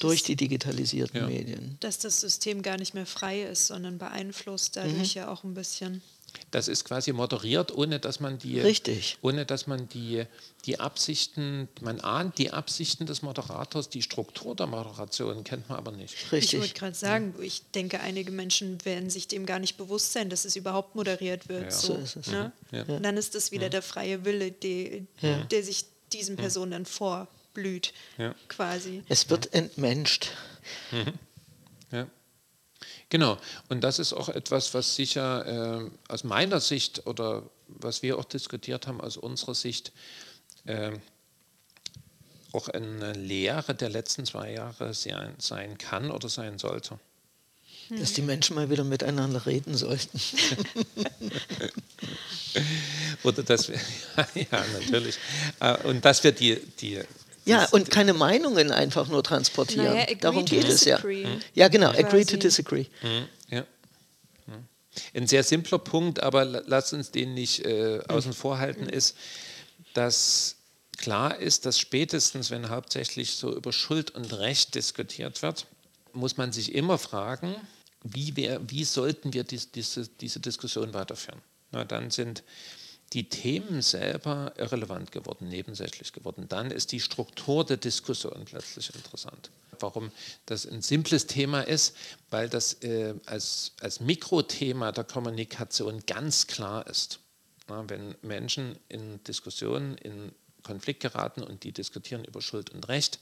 [0.00, 1.26] durch die digitalisierten Ja.
[1.26, 1.76] Medien.
[1.80, 6.02] Dass das System gar nicht mehr frei ist, sondern beeinflusst dadurch ja auch ein bisschen.
[6.50, 9.18] Das ist quasi moderiert, ohne dass man die, Richtig.
[9.22, 10.24] ohne dass man die,
[10.64, 15.92] die Absichten, man ahnt die Absichten des Moderators, die Struktur der Moderation kennt man aber
[15.92, 16.14] nicht.
[16.14, 16.58] Ich Richtig.
[16.60, 20.44] wollte gerade sagen, ich denke, einige Menschen werden sich dem gar nicht bewusst sein, dass
[20.44, 21.66] es überhaupt moderiert wird.
[21.66, 21.70] Ja.
[21.70, 22.26] So, So ist es.
[22.26, 22.50] Ne?
[22.72, 22.82] Ja.
[22.82, 25.44] Und dann ist das wieder der freie Wille, die, Ja.
[25.44, 26.86] der sich diesen Personen dann
[27.54, 28.34] vorblüht, Ja.
[28.48, 29.02] quasi.
[29.08, 30.30] Es wird entmenscht.
[31.90, 32.06] Ja.
[33.08, 33.38] Genau.
[33.68, 38.24] Und das ist auch etwas, was sicher äh, aus meiner Sicht oder was wir auch
[38.24, 39.92] diskutiert haben aus unserer Sicht
[40.66, 40.92] äh,
[42.52, 46.98] auch eine Lehre der letzten zwei Jahre sein, sein kann oder sein sollte.
[47.90, 50.18] Dass die Menschen mal wieder miteinander reden sollten.
[53.24, 53.78] Oder dass wir,
[54.34, 55.18] ja, natürlich.
[55.60, 57.02] Äh, Und dass wir die, die
[57.46, 59.86] Ja, und keine Meinungen einfach nur transportieren.
[59.94, 60.96] Naja, Darum geht es ja.
[60.96, 61.26] disagree.
[61.54, 62.38] Ja, genau, agree to Quasi.
[62.38, 62.86] disagree.
[63.50, 63.64] Ja.
[65.12, 69.16] Ein sehr simpler Punkt, aber la- lass uns den nicht äh, außen vor halten, ist,
[69.92, 70.56] dass
[70.96, 75.66] klar ist, dass spätestens, wenn hauptsächlich so über Schuld und Recht diskutiert wird,
[76.12, 77.56] muss man sich immer fragen,
[78.04, 81.40] wie, wär, wie sollten wir dies, diese, diese Diskussion weiterführen.
[81.72, 82.44] Na, dann sind
[83.14, 86.46] die Themen selber irrelevant geworden, nebensächlich geworden.
[86.48, 89.50] Dann ist die Struktur der Diskussion plötzlich interessant.
[89.78, 90.10] Warum
[90.46, 91.96] das ein simples Thema ist,
[92.30, 97.20] weil das äh, als, als Mikrothema der Kommunikation ganz klar ist.
[97.68, 100.32] Na, wenn Menschen in Diskussionen, in
[100.64, 103.20] Konflikt geraten und die diskutieren über Schuld und Recht,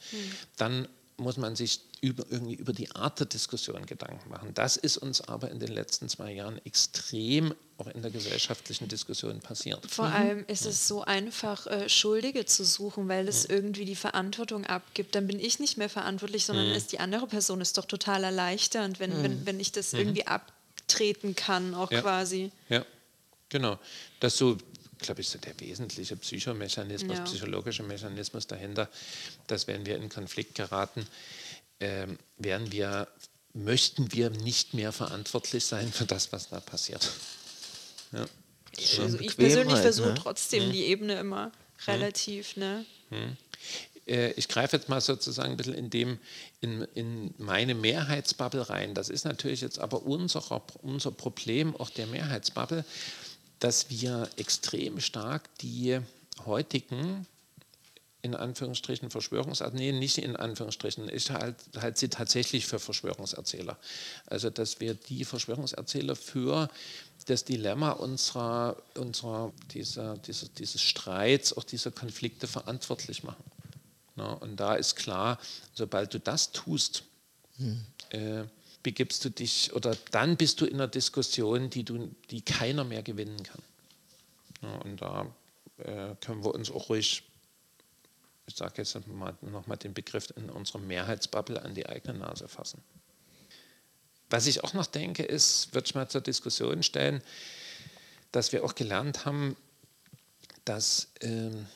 [0.56, 4.52] dann muss man sich über, irgendwie über die Art der Diskussion Gedanken machen.
[4.54, 9.40] Das ist uns aber in den letzten zwei Jahren extrem auch in der gesellschaftlichen Diskussion
[9.40, 9.88] passiert.
[9.88, 14.66] Vor allem ist es so einfach, äh, Schuldige zu suchen, weil es irgendwie die Verantwortung
[14.66, 15.14] abgibt.
[15.14, 18.98] Dann bin ich nicht mehr verantwortlich, sondern ist die andere Person ist doch total erleichternd,
[18.98, 22.00] wenn, wenn, wenn ich das irgendwie abtreten kann, auch Ja.
[22.00, 22.50] quasi.
[22.68, 22.84] Ja,
[23.48, 23.78] genau.
[24.18, 24.58] Das so,
[25.02, 27.24] glaube ich, so der wesentliche Psychomechanismus, Ja.
[27.24, 28.88] psychologische Mechanismus dahinter,
[29.46, 31.06] dass wenn wir in Konflikt geraten,
[31.80, 33.08] ähm, werden wir,
[33.54, 37.10] möchten wir nicht mehr verantwortlich sein für das, was da passiert.
[38.12, 38.26] Ja.
[39.00, 40.14] Also ich persönlich versuche ne?
[40.14, 41.52] trotzdem die Ebene immer
[41.86, 42.86] relativ, ne?
[44.06, 46.18] Äh, ich greife jetzt mal sozusagen ein bisschen in, dem,
[46.60, 48.94] in, in meine Mehrheitsbubble rein.
[48.94, 52.84] Das ist natürlich jetzt aber unser, unser Problem, auch der Mehrheitsbubble,
[53.62, 56.00] dass wir extrem stark die
[56.46, 57.28] heutigen,
[58.20, 63.78] in Anführungsstrichen, Verschwörungserzähler, nee, nicht in Anführungsstrichen, ich halte halt sie tatsächlich für Verschwörungserzähler.
[64.26, 66.68] Also, dass wir die Verschwörungserzähler für
[67.26, 73.44] das Dilemma unserer, unserer dieser, dieser, dieses Streits, auch dieser Konflikte verantwortlich machen.
[74.16, 75.38] Na, und da ist klar,
[75.72, 77.04] sobald du das tust,
[78.10, 78.42] äh,
[78.82, 83.02] begibst du dich oder dann bist du in einer Diskussion, die, du, die keiner mehr
[83.02, 83.62] gewinnen kann.
[84.62, 85.26] Ja, und da
[85.78, 87.22] äh, können wir uns auch ruhig,
[88.46, 92.48] ich sage jetzt nochmal noch mal den Begriff in unserer Mehrheitsbubble an die eigene Nase
[92.48, 92.82] fassen.
[94.30, 97.22] Was ich auch noch denke, ist, würde ich mal zur Diskussion stellen,
[98.32, 99.56] dass wir auch gelernt haben,
[100.64, 101.66] dass ähm,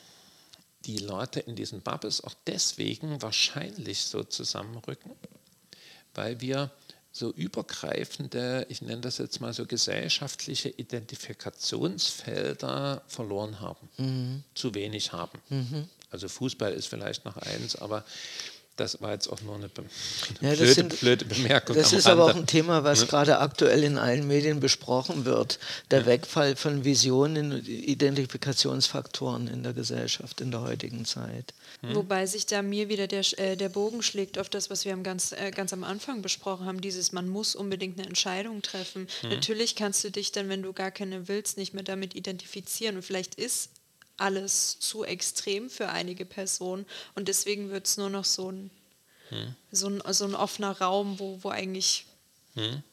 [0.85, 5.11] die Leute in diesen Bubbles auch deswegen wahrscheinlich so zusammenrücken,
[6.15, 6.71] weil wir
[7.17, 15.39] so übergreifende, ich nenne das jetzt mal so gesellschaftliche Identifikationsfelder verloren haben, zu wenig haben.
[16.09, 18.05] Also Fußball ist vielleicht noch eins, aber
[18.77, 19.83] das war jetzt auch nur eine, be
[20.41, 21.75] Ja, das blöde, sind- blöde Bemerkung.
[21.75, 25.59] Das ist aber auch ein Thema, was gerade aktuell in allen Medien besprochen wird.
[25.91, 31.53] Der Wegfall von Visionen und Identifikationsfaktoren in der Gesellschaft in der heutigen Zeit.
[31.81, 34.93] Wobei sich da mir wieder der, Sch- äh, der Bogen schlägt auf das, was wir
[34.93, 39.07] am ganz, äh, ganz am Anfang besprochen haben, dieses, man muss unbedingt eine Entscheidung treffen.
[39.23, 43.03] Natürlich kannst du dich dann, wenn du gar keine willst, nicht mehr damit identifizieren und
[43.03, 43.69] vielleicht ist
[44.17, 46.85] alles zu extrem für einige Personen.
[47.15, 48.71] Und deswegen wird es nur noch so ein,
[49.71, 52.05] so ein, so ein offener Raum, wo, wo eigentlich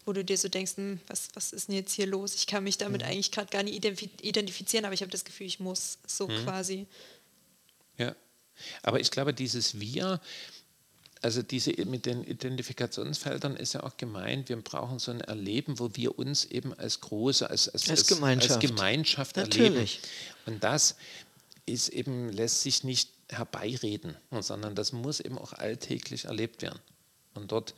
[0.04, 2.34] wo du dir so denkst, hm, was, was ist denn jetzt hier los?
[2.34, 5.46] Ich kann mich damit eigentlich gerade gar nicht identif identifizieren, aber ich habe das Gefühl,
[5.46, 6.86] ich muss so quasi.
[7.96, 8.14] Ja,
[8.82, 10.20] aber ich glaube, dieses Wir,
[11.24, 15.88] Also diese mit den Identifikationsfeldern ist ja auch gemeint, wir brauchen so ein Erleben, wo
[15.94, 20.00] wir uns eben als große, als, als, als Gemeinschaft, als Gemeinschaft Natürlich.
[20.02, 20.56] erleben.
[20.56, 20.96] Und das
[21.64, 26.78] ist eben, lässt sich nicht herbeireden, sondern das muss eben auch alltäglich erlebt werden.
[27.32, 27.74] Und dort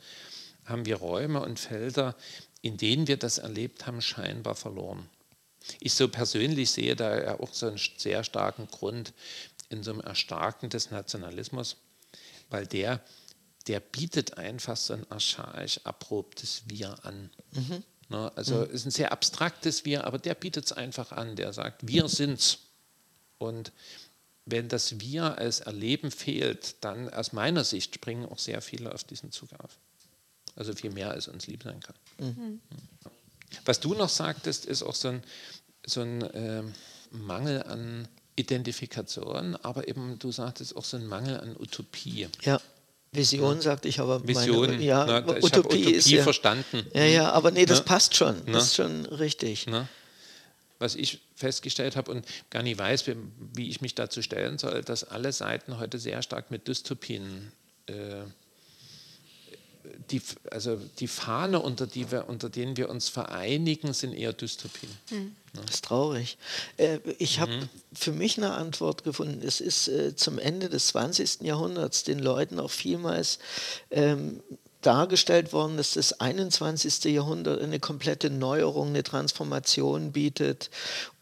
[0.65, 2.17] haben wir Räume und Felder,
[2.61, 5.09] in denen wir das erlebt haben, scheinbar verloren.
[5.79, 9.13] Ich so persönlich sehe da ja auch so einen sehr starken Grund
[9.69, 11.77] in so einem Erstarken des Nationalismus,
[12.49, 13.01] weil der
[13.67, 17.29] der bietet einfach so ein archaisch erprobtes Wir an.
[17.51, 17.83] Mhm.
[18.09, 18.75] Ne, also es mhm.
[18.75, 21.35] ist ein sehr abstraktes Wir, aber der bietet es einfach an.
[21.35, 22.59] Der sagt, wir sind's.
[23.37, 23.71] Und
[24.45, 29.03] wenn das Wir als Erleben fehlt, dann aus meiner Sicht springen auch sehr viele auf
[29.03, 29.77] diesen Zug auf.
[30.55, 31.95] Also viel mehr, als uns lieb sein kann.
[32.19, 32.61] Mhm.
[33.65, 35.23] Was du noch sagtest, ist auch so ein,
[35.85, 36.63] so ein äh,
[37.11, 42.27] Mangel an Identifikation, aber eben, du sagtest auch so ein Mangel an Utopie.
[42.41, 42.61] Ja.
[43.11, 46.85] Vision, sagte ich, aber Vision, meine, ja, na, Utopie, Utopie ist ja, verstanden.
[46.93, 47.85] Ja, ja, aber nee, das na?
[47.85, 48.41] passt schon.
[48.45, 48.53] Na?
[48.53, 49.65] Das ist schon richtig.
[50.79, 53.15] Was ich festgestellt habe und gar nicht weiß, wie,
[53.53, 57.51] wie, ich mich dazu stellen soll, dass alle Seiten heute sehr stark mit Dystopien
[57.87, 58.23] äh,
[60.11, 60.21] die,
[60.51, 64.91] also die Fahne, unter, die wir, unter denen wir uns vereinigen, sind eher Dystopien.
[65.09, 65.35] Hm.
[65.53, 66.37] Das ist traurig.
[66.77, 67.69] Äh, ich habe mhm.
[67.93, 69.41] für mich eine Antwort gefunden.
[69.45, 71.41] Es ist äh, zum Ende des 20.
[71.41, 73.39] Jahrhunderts den Leuten auch vielmals
[73.89, 74.41] ähm,
[74.81, 77.05] dargestellt worden, dass das 21.
[77.05, 80.69] Jahrhundert eine komplette Neuerung, eine Transformation bietet.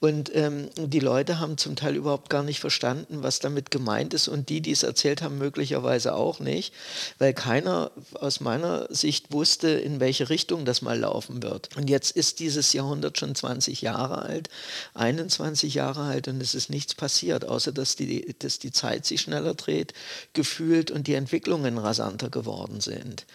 [0.02, 4.28] Und ähm, die Leute haben zum Teil überhaupt gar nicht verstanden, was damit gemeint ist.
[4.28, 6.74] Und die, die es erzählt haben, möglicherweise auch nicht,
[7.18, 11.76] weil keiner aus meiner Sicht wusste, in welche Richtung das mal laufen wird.
[11.78, 14.50] Und jetzt ist dieses Jahrhundert schon 20 Jahre alt,
[14.94, 19.22] 21 Jahre alt und es ist nichts passiert, außer dass die, dass die Zeit sich
[19.22, 19.94] schneller dreht,
[20.34, 23.26] gefühlt und die Entwicklungen rasanter geworden sind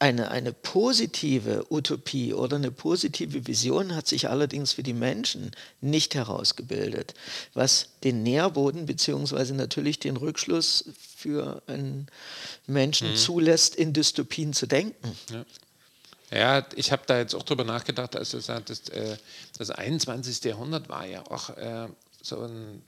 [0.00, 6.14] eine, eine positive Utopie oder eine positive Vision hat sich allerdings für die Menschen nicht
[6.14, 7.14] herausgebildet,
[7.54, 10.84] was den Nährboden beziehungsweise natürlich den Rückschluss
[11.16, 12.06] für einen
[12.66, 13.16] Menschen mhm.
[13.16, 15.16] zulässt, in Dystopien zu denken.
[15.30, 15.44] Ja.
[16.30, 19.16] Ja, ich habe da jetzt auch drüber nachgedacht, als du sagtest, äh,
[19.56, 20.44] das 21.
[20.44, 21.88] Jahrhundert war ja auch äh,
[22.20, 22.82] so ein,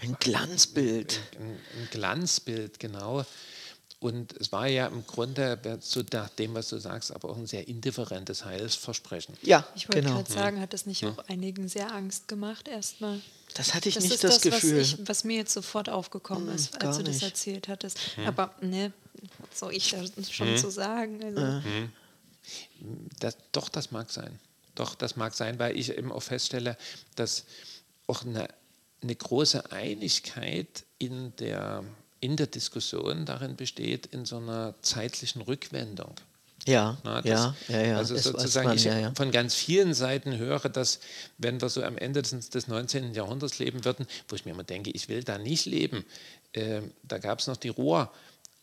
[0.00, 1.20] ein Glanzbild.
[1.38, 3.26] Ein, ein, Glanzbild, genau.
[4.00, 7.46] Und es war ja im Grunde, so nach dem, was du sagst, aber auch ein
[7.46, 9.36] sehr indifferentes Heilsversprechen.
[9.42, 10.14] Ja, ich wollte genau.
[10.14, 11.10] gerade sagen, hat das nicht ja.
[11.10, 13.20] auch einigen sehr Angst gemacht erstmal?
[13.54, 14.80] Das hatte ich das nicht das, das, Gefühl.
[14.80, 17.98] Was, ich, was, mir jetzt sofort aufgekommen hm, ist, als du das erzählt hattest.
[18.14, 18.26] Hm.
[18.26, 18.92] Aber ne,
[19.52, 19.98] soll ich da
[20.30, 20.56] schon hm.
[20.58, 21.24] zu sagen?
[21.24, 21.68] Also.
[21.68, 21.92] Hm.
[23.18, 24.38] Das, doch, das mag sein.
[24.76, 26.76] Doch, das mag sein, weil ich eben auch feststelle,
[27.16, 27.46] dass
[28.06, 28.48] auch eine,
[29.02, 31.82] eine große Einigkeit in der
[32.20, 36.14] in der Diskussion darin besteht, in so einer zeitlichen Rückwendung.
[36.66, 37.96] Ja, Na, das, ja, ja, ja.
[37.96, 39.12] Also sozusagen, man, ich ja, ja.
[39.14, 41.00] von ganz vielen Seiten höre, dass,
[41.38, 43.14] wenn wir so am Ende des, des 19.
[43.14, 46.04] Jahrhunderts leben würden, wo ich mir immer denke, ich will da nicht leben,
[46.52, 48.12] äh, da gab es noch die Ruhr.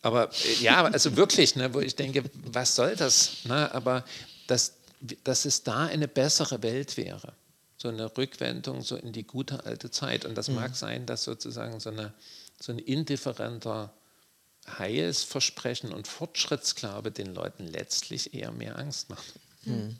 [0.02, 3.38] Aber äh, ja, also wirklich, ne, wo ich denke, was soll das?
[3.46, 3.74] Ne?
[3.74, 4.04] Aber
[4.46, 4.74] dass,
[5.24, 7.34] dass es da eine bessere Welt wäre.
[7.78, 10.26] So eine Rückwendung so in die gute alte Zeit.
[10.26, 10.56] Und das mhm.
[10.56, 12.13] mag sein, dass sozusagen so eine
[12.60, 13.94] so ein indifferenter
[14.68, 19.34] Heilsversprechen und Fortschrittsglaube den Leuten letztlich eher mehr Angst macht.
[19.63, 19.96] Mhm.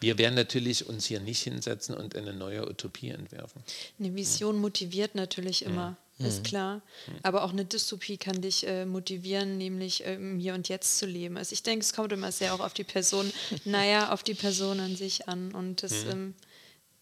[0.00, 3.62] Wir werden natürlich uns hier nicht hinsetzen und eine neue Utopie entwerfen.
[3.98, 4.62] Eine Vision mhm.
[4.62, 6.26] motiviert natürlich immer, mhm.
[6.26, 6.76] ist klar.
[6.76, 7.12] Mhm.
[7.22, 11.06] Aber auch eine Dystopie kann dich äh, motivieren, nämlich äh, im Hier und Jetzt zu
[11.06, 11.36] leben.
[11.36, 13.30] Also ich denke, es kommt immer sehr auch auf die Person,
[13.64, 15.52] naja, auf die Person an sich an.
[15.52, 16.10] Und das mhm.
[16.10, 16.34] ähm,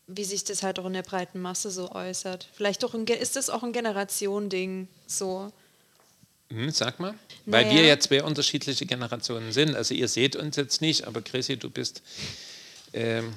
[0.06, 2.48] wie sich das halt auch in der breiten Masse so äußert.
[2.54, 5.52] Vielleicht auch ein, ist das auch ein Generationending so.
[6.50, 7.14] Hm, sag mal.
[7.44, 7.66] Naja.
[7.66, 9.74] Weil wir ja zwei unterschiedliche Generationen sind.
[9.74, 12.02] Also ihr seht uns jetzt nicht, aber Chrissy, du bist
[12.92, 13.34] ähm,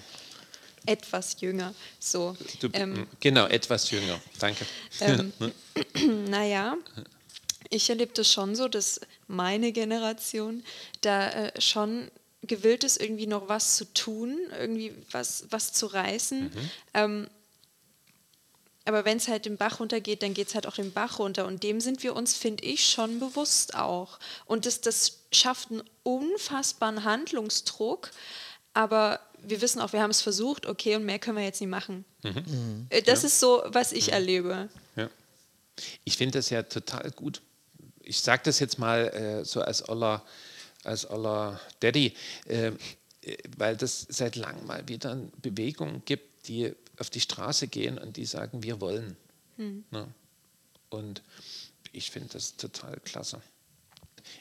[0.85, 1.73] etwas jünger.
[1.99, 2.37] So.
[2.59, 4.19] Du, ähm, genau, etwas jünger.
[4.39, 4.65] Danke.
[5.01, 5.33] Ähm,
[6.29, 6.77] naja,
[7.69, 10.63] ich erlebe das schon so, dass meine Generation
[11.01, 12.09] da äh, schon
[12.41, 16.43] gewillt ist, irgendwie noch was zu tun, irgendwie was, was zu reißen.
[16.43, 16.69] Mhm.
[16.93, 17.27] Ähm,
[18.85, 21.45] aber wenn es halt den Bach runtergeht, dann geht es halt auch den Bach runter.
[21.45, 24.17] Und dem sind wir uns, finde ich, schon bewusst auch.
[24.45, 28.09] Und das, das schafft einen unfassbaren Handlungsdruck.
[28.73, 31.69] Aber wir wissen auch, wir haben es versucht, okay, und mehr können wir jetzt nicht
[31.69, 32.03] machen.
[32.23, 32.87] Mhm.
[32.89, 33.27] Äh, das ja.
[33.27, 34.13] ist so, was ich mhm.
[34.13, 34.69] erlebe.
[34.95, 35.09] Ja.
[36.03, 37.41] Ich finde das ja total gut.
[38.01, 40.23] Ich sage das jetzt mal äh, so als Oller
[40.83, 42.13] als aller Daddy,
[42.45, 42.71] äh,
[43.57, 48.25] weil das seit langem mal wieder Bewegungen gibt, die auf die Straße gehen und die
[48.25, 49.17] sagen, wir wollen.
[49.57, 49.83] Hm.
[49.91, 50.07] Ne?
[50.89, 51.21] Und
[51.91, 53.41] ich finde das total klasse.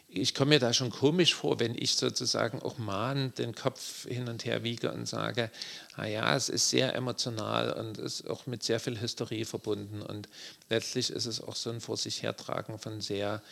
[0.08, 4.28] ich komme mir da schon komisch vor, wenn ich sozusagen auch mahnend den Kopf hin
[4.28, 5.50] und her wiege und sage,
[5.96, 10.28] naja, es ist sehr emotional und ist auch mit sehr viel Hysterie verbunden und
[10.68, 13.42] letztlich ist es auch so ein vor sich hertragen von sehr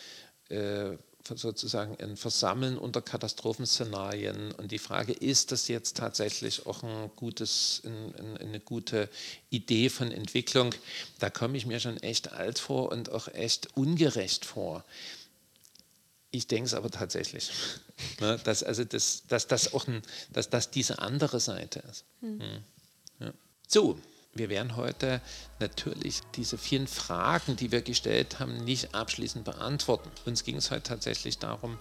[0.49, 0.97] äh,
[1.35, 7.81] sozusagen ein Versammeln unter Katastrophenszenarien und die Frage, ist das jetzt tatsächlich auch ein gutes,
[7.85, 9.09] ein, ein, eine gute
[9.49, 10.73] Idee von Entwicklung,
[11.19, 14.85] da komme ich mir schon echt alt vor und auch echt ungerecht vor.
[16.31, 17.51] Ich denke es aber tatsächlich,
[18.19, 20.01] ne, dass, also das, dass, das auch ein,
[20.31, 22.05] dass das diese andere Seite ist.
[22.21, 22.39] Hm.
[22.39, 22.63] hm.
[23.19, 23.33] Ja.
[23.67, 23.99] So,
[24.33, 25.21] wir werden heute
[25.59, 30.09] natürlich diese vielen Fragen, die wir gestellt haben, nicht abschließend beantworten.
[30.25, 31.77] Uns ging es heute tatsächlich darum,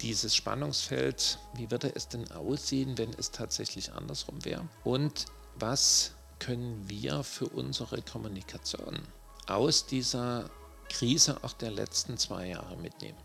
[0.00, 4.68] dieses Spannungsfeld, wie würde es denn aussehen, wenn es tatsächlich andersrum wäre?
[4.84, 5.26] Und
[5.56, 9.00] was können wir für unsere Kommunikation
[9.46, 10.50] aus dieser
[10.88, 13.18] Krise auch der letzten zwei Jahre mitnehmen?